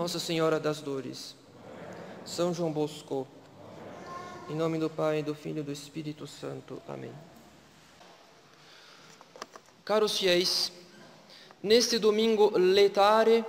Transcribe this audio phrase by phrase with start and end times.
[0.00, 1.36] Nossa Senhora das Dores,
[2.24, 3.28] São João Bosco,
[4.48, 6.80] em nome do Pai, do Filho e do Espírito Santo.
[6.88, 7.12] Amém.
[9.84, 10.72] Caros fiéis,
[11.62, 13.44] neste domingo letare,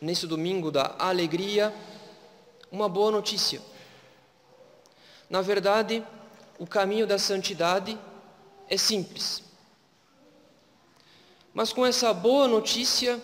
[0.00, 1.74] neste domingo da alegria,
[2.72, 3.60] uma boa notícia.
[5.28, 6.02] Na verdade,
[6.58, 7.98] o caminho da santidade
[8.70, 9.42] é simples.
[11.52, 13.22] Mas com essa boa notícia,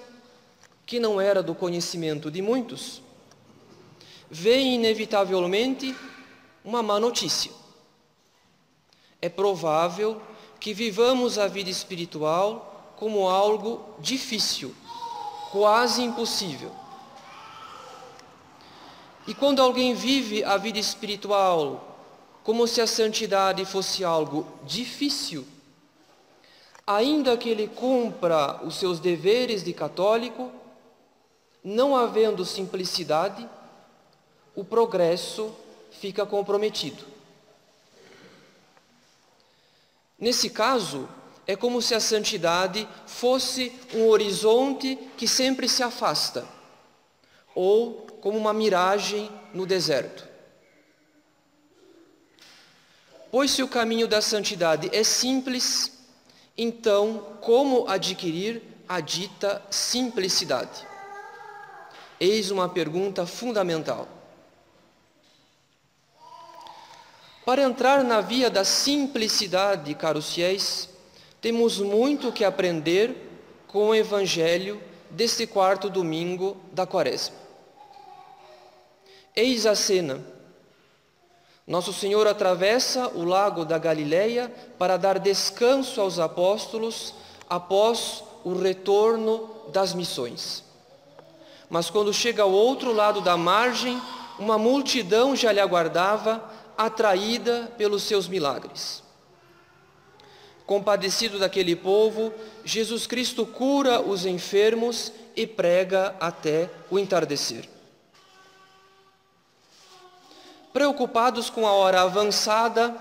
[0.87, 3.03] que não era do conhecimento de muitos,
[4.31, 5.95] vem inevitavelmente
[6.65, 7.51] uma má notícia.
[9.21, 10.21] É provável
[10.61, 14.75] que vivamos a vida espiritual como algo difícil,
[15.51, 16.71] quase impossível.
[19.27, 21.99] E quando alguém vive a vida espiritual
[22.43, 25.47] como se a santidade fosse algo difícil,
[26.87, 30.51] ainda que ele cumpra os seus deveres de católico,
[31.65, 33.49] não havendo simplicidade,
[34.55, 35.51] o progresso
[35.91, 37.03] fica comprometido.
[40.19, 41.09] Nesse caso,
[41.47, 46.47] é como se a santidade fosse um horizonte que sempre se afasta,
[47.55, 50.29] ou como uma miragem no deserto.
[53.31, 55.93] Pois se o caminho da santidade é simples,
[56.57, 60.94] então como adquirir a dita simplicidade?
[62.19, 64.09] Eis uma pergunta fundamental.
[67.45, 70.89] Para entrar na via da simplicidade, caros fiéis,
[71.41, 73.15] temos muito que aprender
[73.69, 77.37] com o Evangelho deste quarto domingo da Quaresma.
[79.37, 80.35] Eis a cena
[81.67, 87.15] nosso Senhor atravessa o lago da Galileia para dar descanso aos apóstolos
[87.49, 90.64] após o retorno das missões.
[91.69, 94.01] Mas quando chega ao outro lado da margem,
[94.39, 96.43] uma multidão já lhe aguardava,
[96.77, 99.03] atraída pelos seus milagres.
[100.67, 102.33] Compadecido daquele povo,
[102.65, 107.69] Jesus Cristo cura os enfermos e prega até o entardecer.
[110.73, 112.95] Preocupados com a hora avançada,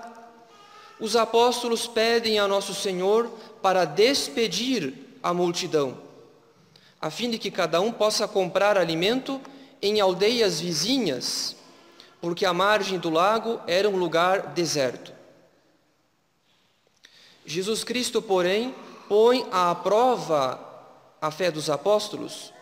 [1.00, 3.32] os apóstolos pedem a Nosso Senhor
[3.62, 5.98] para despedir a multidão,
[7.04, 9.42] a fim de que cada um possa comprar alimento
[9.82, 11.54] em aldeias vizinhas,
[12.22, 15.12] porque a margem do lago era um lugar deserto.
[17.46, 18.74] Jesus Cristo, porém,
[19.10, 20.58] põe à prova
[21.22, 22.54] a fé dos apóstolos,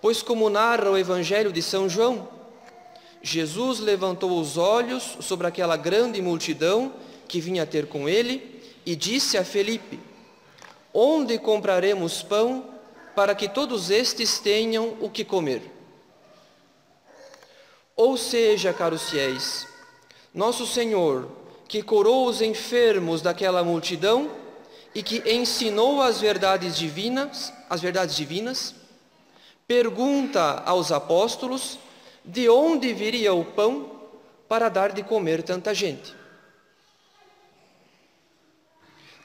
[0.00, 2.28] pois, como narra o Evangelho de São João,
[3.22, 6.92] Jesus levantou os olhos sobre aquela grande multidão
[7.26, 9.98] que vinha ter com ele e disse a Felipe:
[10.92, 12.72] Onde compraremos pão
[13.14, 15.62] para que todos estes tenham o que comer?
[17.96, 19.68] Ou seja, caros fiéis,
[20.32, 21.28] nosso Senhor,
[21.68, 24.30] que curou os enfermos daquela multidão
[24.94, 28.74] e que ensinou as verdades divinas, as verdades divinas,
[29.66, 31.78] pergunta aos apóstolos
[32.24, 33.92] de onde viria o pão
[34.48, 36.14] para dar de comer tanta gente?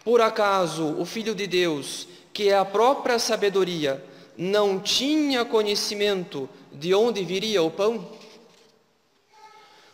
[0.03, 4.03] Por acaso o Filho de Deus, que a própria sabedoria,
[4.37, 8.07] não tinha conhecimento de onde viria o pão?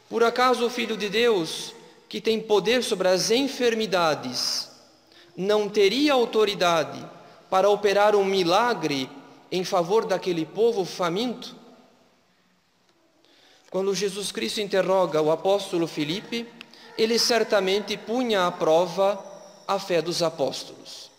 [0.07, 1.73] Por acaso o Filho de Deus,
[2.07, 4.69] que tem poder sobre as enfermidades,
[5.35, 7.03] não teria autoridade
[7.49, 9.09] para operar um milagre
[9.51, 11.55] em favor daquele povo faminto?
[13.71, 16.47] Quando Jesus Cristo interroga o apóstolo Filipe,
[16.95, 19.19] ele certamente punha à prova
[19.67, 21.09] a fé dos apóstolos.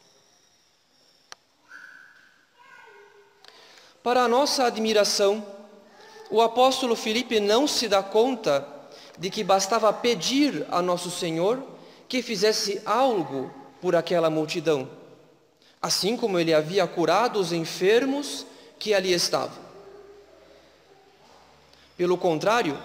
[4.07, 5.45] Para a nossa admiração,
[6.31, 8.65] o apóstolo Filipe não se dá conta
[9.19, 11.61] de que bastava pedir a nosso Senhor
[12.09, 13.51] que fizesse algo
[13.83, 14.89] por aquela multidão,
[15.83, 18.47] assim como ele havia curado os enfermos
[18.79, 19.59] que ali estavam.
[21.97, 22.81] Pelo contrário,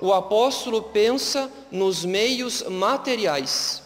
[0.00, 3.84] o apóstolo pensa nos meios materiais.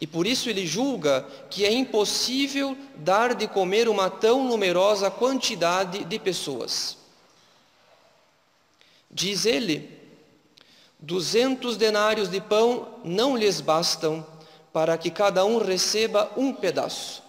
[0.00, 6.04] E por isso ele julga que é impossível dar de comer uma tão numerosa quantidade
[6.04, 6.98] de pessoas.
[9.10, 9.90] Diz ele:
[11.00, 14.26] duzentos denários de pão não lhes bastam
[14.72, 17.22] para que cada um receba um pedaço.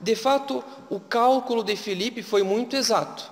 [0.00, 3.30] De fato, o cálculo de Filipe foi muito exato,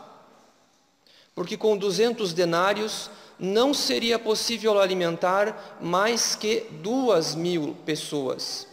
[1.34, 3.10] porque com 200 denários
[3.42, 8.68] não seria possível alimentar mais que duas mil pessoas.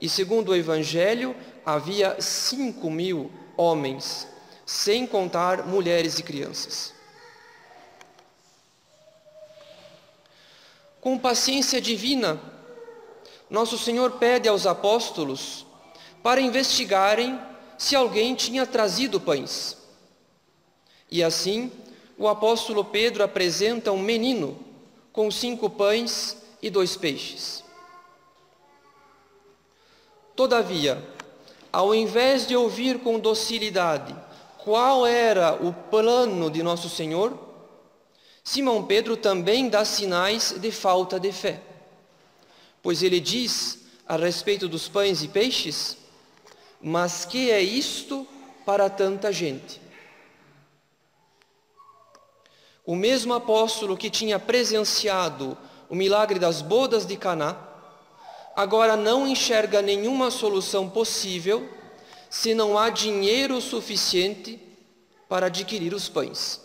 [0.00, 4.26] E segundo o Evangelho, havia cinco mil homens,
[4.66, 6.92] sem contar mulheres e crianças.
[11.00, 12.40] Com paciência divina,
[13.48, 15.64] nosso Senhor pede aos apóstolos
[16.24, 17.40] para investigarem
[17.78, 19.76] se alguém tinha trazido pães.
[21.08, 21.70] E assim,
[22.18, 24.58] o apóstolo Pedro apresenta um menino
[25.12, 27.62] com cinco pães e dois peixes.
[30.34, 31.02] Todavia,
[31.72, 34.14] ao invés de ouvir com docilidade
[34.58, 37.38] qual era o plano de nosso Senhor,
[38.42, 41.60] Simão Pedro também dá sinais de falta de fé,
[42.82, 45.96] pois ele diz a respeito dos pães e peixes:
[46.80, 48.26] Mas que é isto
[48.64, 49.87] para tanta gente?
[52.88, 55.58] O mesmo apóstolo que tinha presenciado
[55.90, 57.54] o milagre das bodas de Caná,
[58.56, 61.68] agora não enxerga nenhuma solução possível
[62.30, 64.58] se não há dinheiro suficiente
[65.28, 66.62] para adquirir os pães.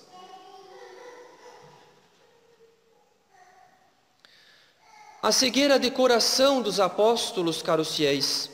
[5.22, 8.50] A cegueira de coração dos apóstolos, caros fiéis,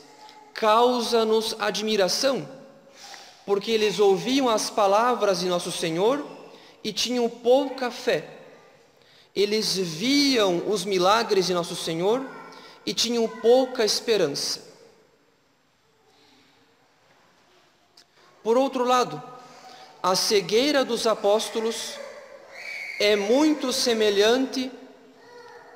[0.52, 2.48] causa-nos admiração,
[3.46, 6.39] porque eles ouviam as palavras de nosso Senhor
[6.82, 8.38] e tinham pouca fé.
[9.34, 12.26] Eles viam os milagres de nosso Senhor
[12.84, 14.68] e tinham pouca esperança.
[18.42, 19.22] Por outro lado,
[20.02, 21.94] a cegueira dos apóstolos
[22.98, 24.70] é muito semelhante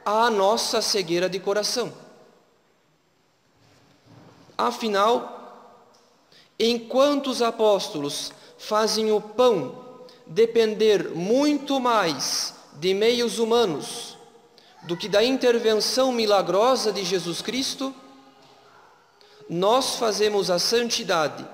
[0.04, 1.92] à nossa cegueira de coração.
[4.56, 5.74] Afinal,
[6.58, 9.83] enquanto os apóstolos fazem o pão
[10.26, 14.16] depender muito mais de meios humanos
[14.84, 17.94] do que da intervenção milagrosa de Jesus Cristo,
[19.48, 21.46] nós fazemos a santidade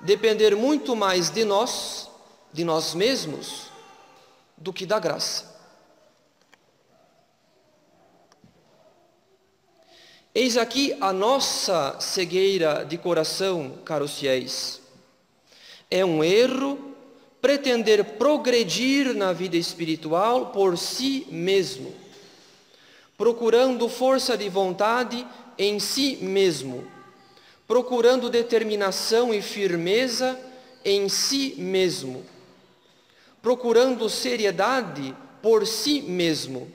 [0.00, 2.08] depender muito mais de nós,
[2.52, 3.66] de nós mesmos,
[4.56, 5.52] do que da graça.
[10.34, 14.80] Eis aqui a nossa cegueira de coração, caros fiéis.
[15.90, 16.91] É um erro
[17.42, 21.92] pretender progredir na vida espiritual por si mesmo,
[23.18, 25.26] procurando força de vontade
[25.58, 26.90] em si mesmo
[27.72, 30.38] procurando determinação e firmeza
[30.84, 32.22] em si mesmo,
[33.40, 36.70] procurando seriedade por si mesmo.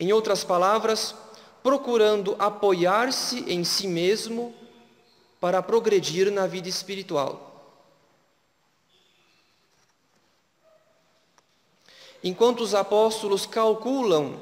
[0.00, 1.14] Em outras palavras,
[1.62, 4.54] procurando apoiar-se em si mesmo
[5.38, 7.55] para progredir na vida espiritual.
[12.22, 14.40] Enquanto os apóstolos calculam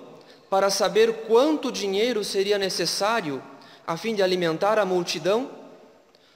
[0.49, 3.43] para saber quanto dinheiro seria necessário
[3.87, 5.51] a fim de alimentar a multidão,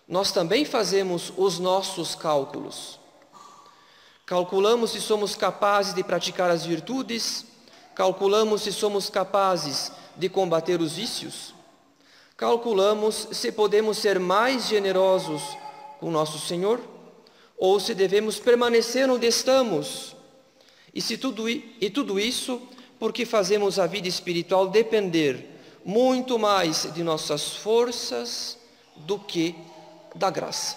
[0.07, 2.99] nós também fazemos os nossos cálculos.
[4.27, 7.47] Calculamos se somos capazes de praticar as virtudes,
[7.95, 11.55] calculamos se somos capazes de combater os vícios,
[12.37, 15.43] calculamos se podemos ser mais generosos
[15.99, 16.81] com nosso Senhor
[17.57, 20.18] ou se devemos permanecer onde estamos.
[20.95, 22.61] E, se tudo, e tudo isso
[22.99, 28.59] porque fazemos a vida espiritual depender muito mais de nossas forças
[28.97, 29.55] do que
[30.15, 30.77] da graça.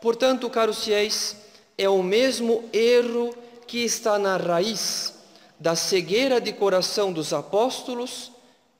[0.00, 1.36] Portanto, caros fiéis,
[1.76, 3.34] é o mesmo erro
[3.66, 5.14] que está na raiz
[5.58, 8.30] da cegueira de coração dos apóstolos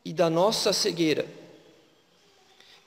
[0.04, 1.26] e da nossa cegueira.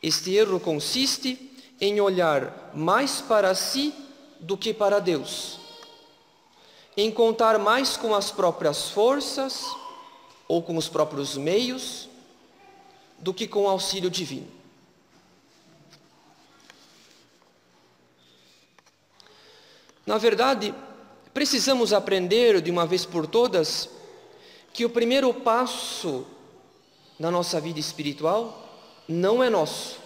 [0.02, 3.94] Este erro consiste em olhar mais para si
[4.42, 5.62] do que para Deus
[6.96, 9.66] em contar mais com as próprias forças
[10.48, 12.10] ou com os próprios meios
[13.18, 14.48] do que com o auxílio divino.
[20.06, 20.74] Na verdade,
[21.34, 23.90] precisamos aprender de uma vez por todas
[24.74, 26.26] que o primeiro passo
[27.18, 28.68] na nossa vida espiritual
[29.08, 30.00] não é nosso.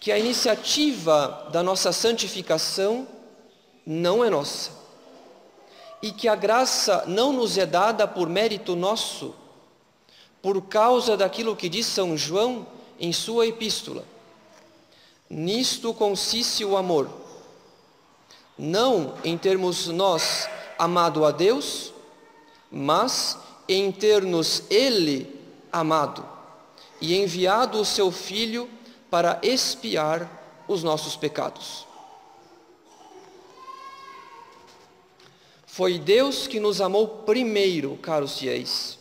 [0.00, 3.06] Que a iniciativa da nossa santificação
[3.86, 4.80] não é nossa
[6.02, 9.34] e que a graça não nos é dada por mérito nosso,
[10.40, 12.66] por causa daquilo que diz São João
[12.98, 14.04] em sua epístola.
[15.28, 17.08] Nisto consiste o amor,
[18.58, 21.92] não em termos nós amado a Deus,
[22.70, 23.38] mas
[23.68, 25.38] em ter-nos Ele
[25.70, 26.26] amado
[27.00, 28.68] e enviado o seu Filho
[29.10, 30.30] para expiar
[30.68, 31.86] os nossos pecados.
[35.66, 38.98] Foi Deus que nos amou primeiro, caros fiéis.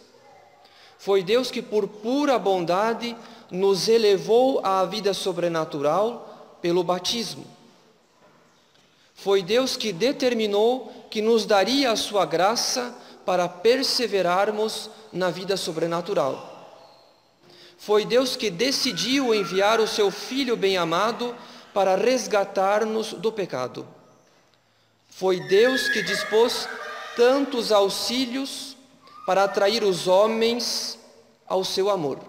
[0.97, 3.15] Foi Deus que, por pura bondade,
[3.51, 7.45] nos elevou à vida sobrenatural pelo batismo.
[9.15, 16.48] Foi Deus que determinou que nos daria a sua graça para perseverarmos na vida sobrenatural.
[17.79, 21.33] Foi Deus que decidiu enviar o seu Filho bem-amado
[21.73, 23.87] para resgatar-nos do pecado.
[25.09, 26.67] Foi Deus que dispôs
[27.15, 28.75] tantos auxílios
[29.25, 30.99] para atrair os homens
[31.47, 32.19] ao seu amor.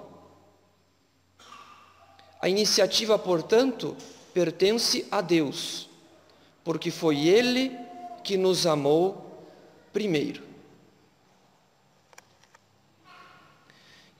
[2.40, 3.96] A iniciativa, portanto,
[4.32, 5.90] pertence a Deus,
[6.62, 7.76] porque foi Ele
[8.22, 9.44] que nos amou
[9.92, 10.49] primeiro.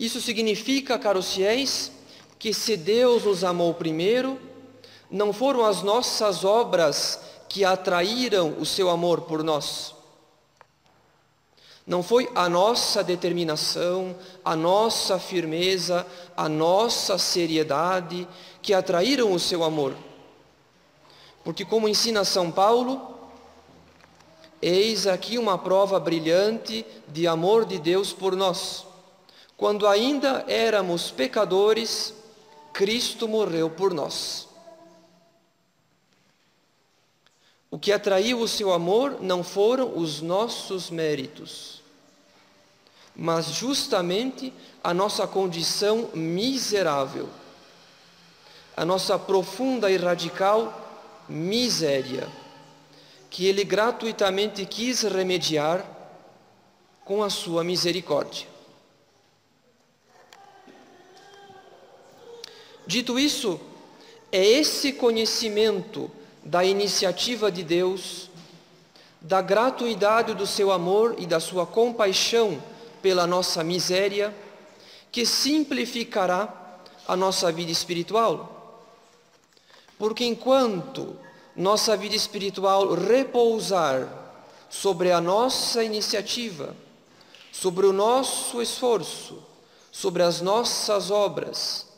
[0.00, 1.92] Isso significa, caros fiéis,
[2.38, 4.40] que se Deus nos amou primeiro,
[5.10, 9.94] não foram as nossas obras que atraíram o seu amor por nós.
[11.86, 18.26] Não foi a nossa determinação, a nossa firmeza, a nossa seriedade
[18.62, 19.94] que atraíram o seu amor.
[21.44, 23.18] Porque, como ensina São Paulo,
[24.62, 28.88] eis aqui uma prova brilhante de amor de Deus por nós.
[29.60, 32.14] Quando ainda éramos pecadores,
[32.72, 34.48] Cristo morreu por nós.
[37.70, 41.82] O que atraiu o seu amor não foram os nossos méritos,
[43.14, 44.50] mas justamente
[44.82, 47.28] a nossa condição miserável,
[48.74, 50.72] a nossa profunda e radical
[51.28, 52.26] miséria,
[53.28, 55.84] que Ele gratuitamente quis remediar
[57.04, 58.49] com a sua misericórdia.
[62.90, 63.60] Dito isso,
[64.32, 66.10] é esse conhecimento
[66.44, 68.28] da iniciativa de Deus,
[69.20, 72.60] da gratuidade do seu amor e da sua compaixão
[73.00, 74.34] pela nossa miséria,
[75.12, 78.82] que simplificará a nossa vida espiritual.
[79.96, 81.16] Porque enquanto
[81.54, 84.08] nossa vida espiritual repousar
[84.68, 86.74] sobre a nossa iniciativa,
[87.52, 89.40] sobre o nosso esforço,
[89.92, 91.88] sobre as nossas obras,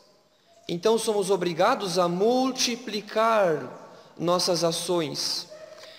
[0.68, 3.80] então somos obrigados a multiplicar
[4.18, 5.48] nossas ações,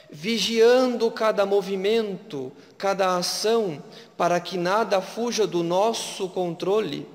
[0.09, 3.83] vigiando cada movimento, cada ação,
[4.15, 7.07] para que nada fuja do nosso controle,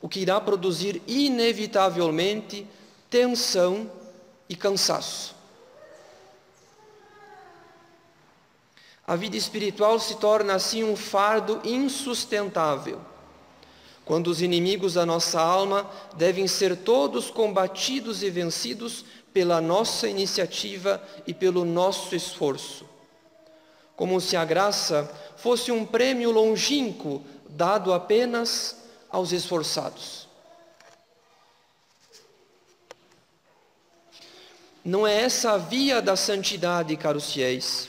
[0.00, 2.66] o que irá produzir inevitavelmente
[3.08, 3.90] tensão
[4.48, 5.34] e cansaço.
[9.06, 13.00] A vida espiritual se torna assim um fardo insustentável,
[14.04, 21.02] quando os inimigos da nossa alma devem ser todos combatidos e vencidos pela nossa iniciativa
[21.26, 22.84] e pelo nosso esforço.
[23.96, 28.76] Como se a graça fosse um prêmio longínquo dado apenas
[29.10, 30.28] aos esforçados.
[34.84, 37.88] Não é essa a via da santidade, caros fiéis.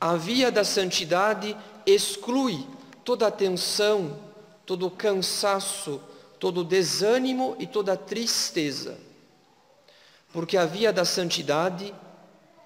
[0.00, 2.64] A via da santidade exclui
[3.04, 4.16] toda a tensão,
[4.64, 6.00] todo cansaço,
[6.38, 8.98] todo desânimo e toda tristeza
[10.32, 11.94] porque a via da santidade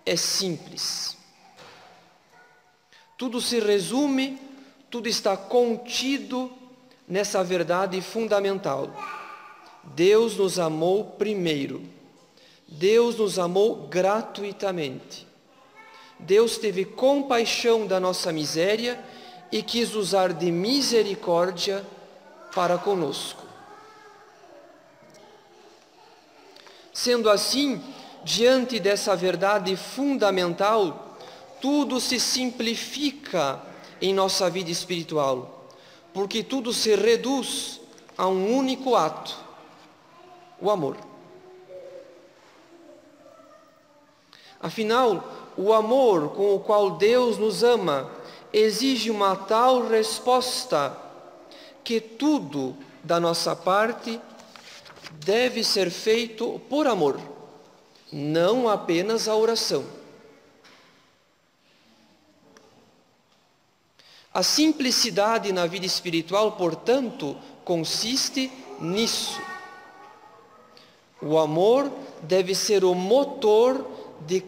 [0.05, 1.17] é simples.
[3.19, 4.39] Tudo se resume,
[4.89, 6.51] tudo está contido
[7.09, 8.91] nessa verdade fundamental.
[9.83, 11.83] Deus nos amou primeiro.
[12.69, 15.27] Deus nos amou gratuitamente.
[16.19, 19.03] Deus teve compaixão da nossa miséria
[19.51, 21.87] e quis usar de misericórdia
[22.55, 23.43] para conosco.
[26.93, 27.83] Sendo assim,
[28.25, 31.17] diante dessa verdade fundamental,
[31.61, 33.61] tudo se simplifica
[34.01, 35.69] em nossa vida espiritual,
[36.13, 37.81] porque tudo se reduz
[38.17, 39.37] a um único ato:
[40.61, 40.97] o amor.
[44.61, 48.11] Afinal, o amor com o qual Deus nos ama
[48.59, 50.97] exige uma tal resposta
[51.85, 54.19] que tudo da nossa parte
[55.13, 57.21] deve ser feito por amor,
[58.11, 59.85] não apenas a oração.
[64.33, 69.39] A simplicidade na vida espiritual, portanto, consiste nisso.
[71.21, 73.87] O amor deve ser o motor
[74.27, 74.43] de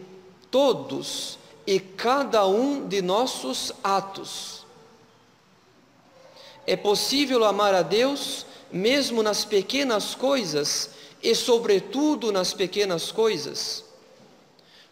[0.49, 1.38] todos
[1.69, 4.65] e cada um de nossos atos.
[6.65, 10.89] É possível amar a Deus mesmo nas pequenas coisas
[11.21, 13.85] e, sobretudo, nas pequenas coisas.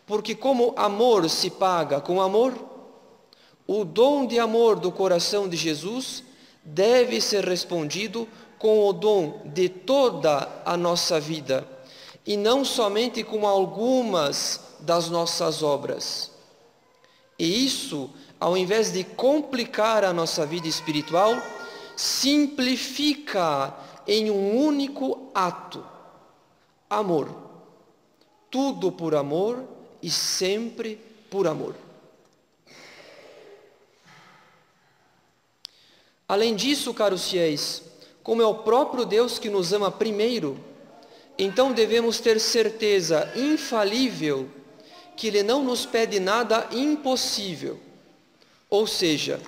[0.05, 2.53] Porque, como amor se paga com amor,
[3.65, 6.23] o dom de amor do coração de Jesus
[6.63, 8.29] deve ser respondido
[8.59, 11.67] com o dom de toda a nossa vida
[12.23, 16.36] e não somente com algumas das nossas obras.
[17.39, 21.35] E isso, ao invés de complicar a nossa vida espiritual,
[21.95, 23.73] simplifica
[24.07, 25.85] em um único ato:
[26.89, 27.45] amor.
[28.49, 29.63] Tudo por amor
[30.01, 31.75] e sempre por amor.
[36.27, 37.83] Além disso, caros fiéis,
[38.21, 40.59] como é o próprio Deus que nos ama primeiro,
[41.37, 44.49] então devemos ter certeza infalível
[45.17, 47.79] que Ele não nos pede nada impossível.
[48.69, 49.41] Ou seja,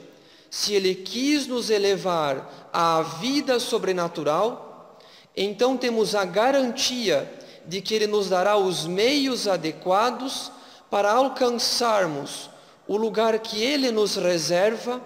[0.49, 4.99] se Ele quis nos elevar à vida sobrenatural,
[5.37, 7.31] então temos a garantia
[7.65, 10.51] de que Ele nos dará os meios adequados
[10.89, 12.49] para alcançarmos
[12.87, 14.99] o lugar que Ele nos reserva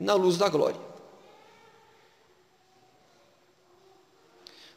[0.00, 0.80] na luz da glória.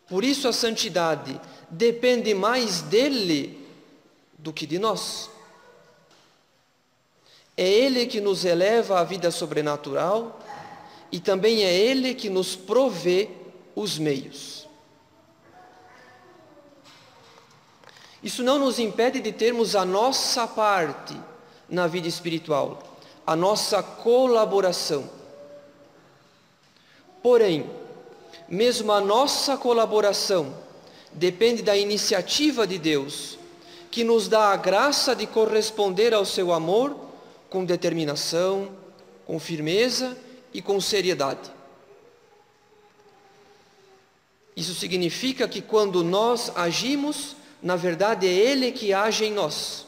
[0.09, 3.66] Por isso a santidade depende mais dele
[4.47, 5.29] do que de nós.
[7.57, 10.39] É Ele que nos eleva à vida sobrenatural
[11.11, 13.29] e também é Ele que nos provê
[13.75, 14.65] os meios.
[18.23, 21.19] Isso não nos impede de termos a nossa parte
[21.67, 22.81] na vida espiritual,
[23.25, 25.09] a nossa colaboração.
[27.21, 27.69] Porém,
[28.47, 30.55] mesmo a nossa colaboração
[31.11, 33.37] depende da iniciativa de Deus,
[33.97, 36.95] que nos dá a graça de corresponder ao seu amor
[37.49, 38.69] com determinação,
[39.25, 40.15] com firmeza
[40.53, 41.49] e com seriedade.
[44.55, 49.87] Isso significa que quando nós agimos, na verdade é Ele que age em nós.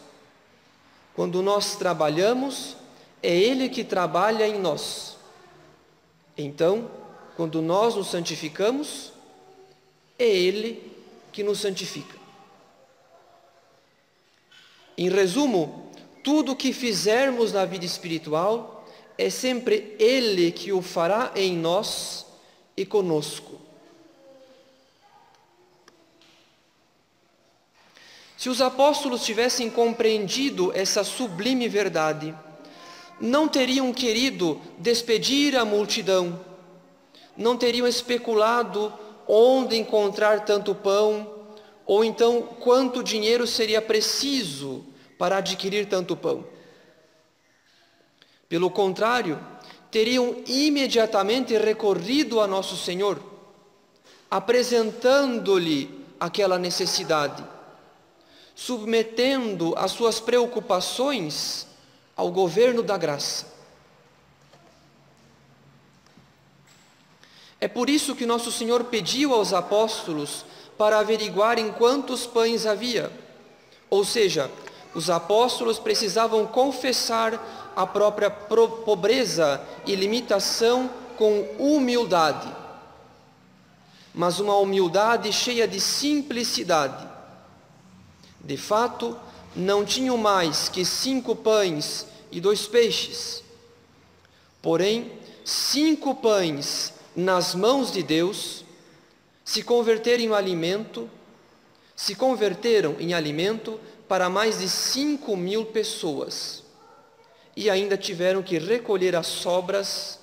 [1.15, 2.75] Quando nós trabalhamos,
[3.21, 5.17] é Ele que trabalha em nós.
[6.35, 6.89] Então,
[7.37, 9.13] quando nós nos santificamos,
[10.17, 10.91] é Ele
[11.31, 12.18] que nos santifica.
[14.99, 15.89] Em resumo,
[16.21, 18.85] tudo o que fizermos na vida espiritual
[19.17, 22.25] é sempre Ele que o fará em nós
[22.75, 23.61] e conosco.
[28.37, 32.35] Se os apóstolos tivessem compreendido essa sublime verdade,
[33.21, 36.37] não teriam querido despedir a multidão,
[37.37, 38.91] não teriam especulado
[39.25, 41.38] onde encontrar tanto pão,
[41.89, 44.85] ou então quanto dinheiro seria preciso
[45.17, 46.45] para adquirir tanto pão.
[48.47, 49.43] Pelo contrário,
[49.89, 53.19] teriam imediatamente recorrido a Nosso Senhor,
[54.29, 57.43] apresentando-lhe aquela necessidade,
[58.53, 61.65] submetendo as suas preocupações
[62.15, 63.47] ao governo da graça.
[67.59, 70.45] É por isso que nosso Senhor pediu aos apóstolos
[70.79, 73.11] para averiguarem quantos pães havia.
[73.89, 74.49] Ou seja,
[74.95, 82.49] os apóstolos precisavam confessar a própria pobreza e limitação com humildade.
[84.13, 87.05] Mas uma humildade cheia de simplicidade.
[88.39, 89.17] De fato,
[89.53, 93.43] não tinham mais que cinco pães e dois peixes.
[94.61, 95.11] Porém,
[95.43, 98.63] cinco pães nas mãos de Deus,
[99.49, 101.09] se converteram em alimento,
[101.95, 106.63] se converteram em alimento para mais de 5 mil pessoas
[107.55, 110.19] e ainda tiveram que recolher as sobras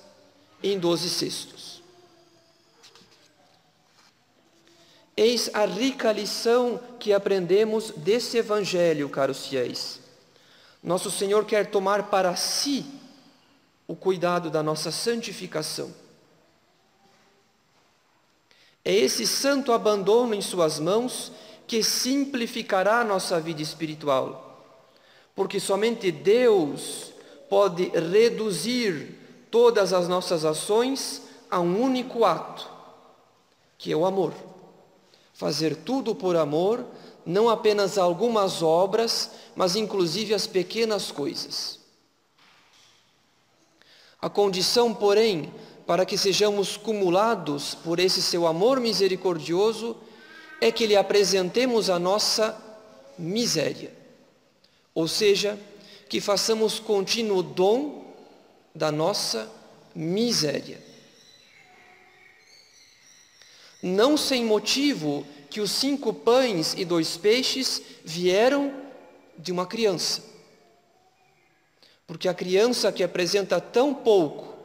[0.63, 1.83] em 12 cestos.
[5.17, 9.99] Eis a rica lição que aprendemos desse Evangelho, caros fiéis.
[10.81, 12.85] Nosso Senhor quer tomar para si
[13.85, 16.06] o cuidado da nossa santificação
[18.87, 21.33] é esse santo abandono em Suas mãos
[21.67, 24.65] que simplificará a nossa vida espiritual,
[25.35, 27.11] porque somente Deus
[27.49, 29.19] pode reduzir
[29.51, 32.65] todas as nossas ações a um único ato,
[33.77, 34.33] que é o amor.
[35.33, 36.85] Fazer tudo por amor,
[37.25, 41.77] não apenas algumas obras, mas inclusive as pequenas coisas.
[44.21, 45.53] A condição, porém,
[45.87, 49.95] para que sejamos cumulados por esse seu amor misericordioso,
[50.59, 52.61] é que lhe apresentemos a nossa
[53.17, 53.93] miséria.
[54.93, 55.57] Ou seja,
[56.09, 58.13] que façamos contínuo dom
[58.75, 59.49] da nossa
[59.95, 60.81] miséria.
[63.81, 68.73] Não sem motivo que os cinco pães e dois peixes vieram
[69.37, 70.21] de uma criança.
[72.05, 74.56] Porque a criança que apresenta tão pouco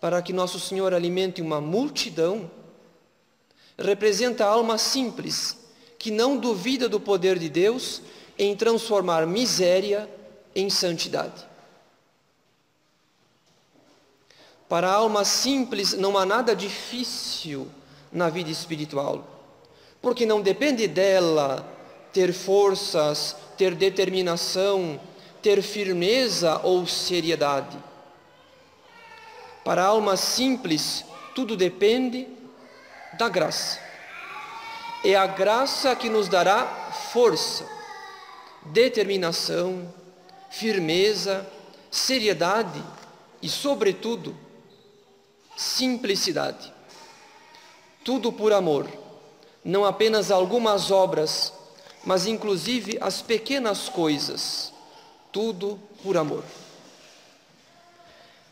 [0.00, 2.50] para que Nosso Senhor alimente uma multidão,
[3.76, 5.56] representa a alma simples,
[5.98, 8.02] que não duvida do poder de Deus
[8.38, 10.08] em transformar miséria
[10.54, 11.46] em santidade.
[14.68, 17.68] Para a alma simples não há nada difícil
[18.12, 19.26] na vida espiritual,
[20.00, 21.66] porque não depende dela
[22.12, 25.00] ter forças, ter determinação,
[25.42, 27.76] ter firmeza ou seriedade.
[29.64, 32.26] Para a alma simples, tudo depende
[33.14, 33.78] da graça.
[35.04, 36.66] É a graça que nos dará
[37.12, 37.64] força,
[38.66, 39.92] determinação,
[40.50, 41.46] firmeza,
[41.90, 42.82] seriedade
[43.40, 44.36] e, sobretudo,
[45.56, 46.72] simplicidade.
[48.04, 48.88] Tudo por amor,
[49.64, 51.52] não apenas algumas obras,
[52.04, 54.72] mas inclusive as pequenas coisas.
[55.30, 56.44] Tudo por amor.